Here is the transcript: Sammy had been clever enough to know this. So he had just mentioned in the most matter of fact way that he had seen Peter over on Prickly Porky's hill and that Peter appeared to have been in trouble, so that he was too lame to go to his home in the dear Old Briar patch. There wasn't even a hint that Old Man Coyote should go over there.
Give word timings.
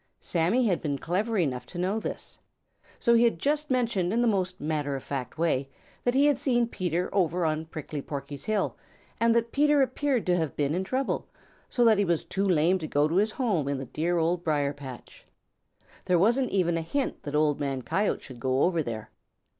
Sammy 0.19 0.65
had 0.65 0.81
been 0.81 0.97
clever 0.97 1.37
enough 1.37 1.67
to 1.67 1.77
know 1.77 1.99
this. 1.99 2.39
So 2.99 3.13
he 3.13 3.23
had 3.23 3.37
just 3.37 3.69
mentioned 3.69 4.11
in 4.11 4.19
the 4.19 4.27
most 4.27 4.59
matter 4.59 4.95
of 4.95 5.03
fact 5.03 5.37
way 5.37 5.69
that 6.03 6.15
he 6.15 6.25
had 6.25 6.39
seen 6.39 6.67
Peter 6.67 7.07
over 7.13 7.45
on 7.45 7.65
Prickly 7.65 8.01
Porky's 8.01 8.45
hill 8.45 8.75
and 9.19 9.35
that 9.35 9.51
Peter 9.51 9.83
appeared 9.83 10.25
to 10.25 10.35
have 10.35 10.55
been 10.55 10.73
in 10.73 10.83
trouble, 10.83 11.27
so 11.69 11.85
that 11.85 11.99
he 11.99 12.03
was 12.05 12.25
too 12.25 12.49
lame 12.49 12.79
to 12.79 12.87
go 12.87 13.07
to 13.07 13.17
his 13.17 13.33
home 13.33 13.67
in 13.67 13.77
the 13.77 13.85
dear 13.85 14.17
Old 14.17 14.43
Briar 14.43 14.73
patch. 14.73 15.23
There 16.05 16.17
wasn't 16.17 16.49
even 16.49 16.77
a 16.77 16.81
hint 16.81 17.21
that 17.21 17.35
Old 17.35 17.59
Man 17.59 17.83
Coyote 17.83 18.23
should 18.23 18.39
go 18.39 18.63
over 18.63 18.81
there. 18.81 19.11